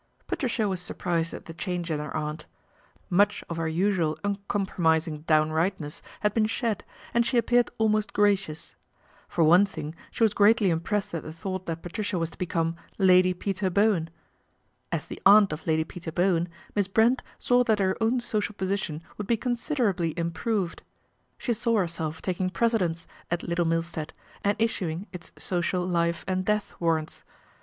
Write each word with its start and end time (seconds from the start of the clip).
Patricia 0.25 0.67
was 0.67 0.81
surprised 0.81 1.31
at 1.31 1.45
the 1.45 1.53
change 1.53 1.91
in 1.91 1.99
her 1.99 2.17
aunt. 2.17 2.47
Much 3.11 3.43
of 3.51 3.57
her 3.57 3.67
usual 3.67 4.17
uncompromising 4.23 5.21
downrightness 5.27 6.01
had 6.21 6.33
been 6.33 6.47
shed, 6.47 6.83
and 7.13 7.23
she 7.23 7.37
appeared 7.37 7.69
almost 7.77 8.11
gracious. 8.11 8.73
For 9.29 9.43
one 9.43 9.63
thing 9.67 9.93
she 10.09 10.23
was 10.23 10.33
greatly 10.33 10.71
impressed 10.71 11.13
at 11.13 11.21
the 11.21 11.31
hought 11.31 11.67
that 11.67 11.83
Patricia 11.83 12.17
was 12.17 12.31
to 12.31 12.37
become 12.39 12.77
Lady 12.97 13.31
Peter 13.35 13.69
Bowen. 13.69 14.09
As 14.91 15.05
the 15.05 15.21
aunt 15.23 15.53
of 15.53 15.67
Lady 15.67 15.83
Peter 15.83 16.11
Bowen, 16.11 16.49
Miss 16.75 16.87
Brent 16.87 17.21
saw 17.37 17.63
that 17.65 17.77
her 17.77 17.95
own 18.01 18.19
social 18.21 18.55
position 18.55 19.03
would 19.19 19.27
be 19.27 19.37
:onsiderably 19.37 20.17
improved. 20.17 20.81
She 21.37 21.53
saw 21.53 21.77
herself 21.77 22.23
taking 22.23 22.49
precedence 22.49 23.05
at 23.29 23.43
Little 23.43 23.65
Milstead 23.65 24.13
and 24.43 24.59
issuing 24.59 25.05
its 25.13 25.31
social 25.37 25.95
.ife 25.95 26.25
and 26.27 26.43
death 26.43 26.73
warrants. 26.79 27.23